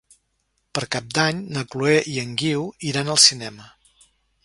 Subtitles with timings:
[0.77, 3.73] Per Cap d'Any na Chloé i en Guiu iran al cinema.